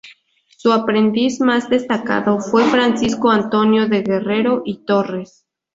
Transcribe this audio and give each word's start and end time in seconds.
Su 0.57 0.71
aprendiz 0.73 1.41
más 1.41 1.69
destacado 1.69 2.39
fue 2.39 2.63
Francisco 2.63 3.29
Antonio 3.29 3.87
de 3.87 4.01
Guerrero 4.01 4.63
y 4.65 4.83
Torres. 4.83 5.45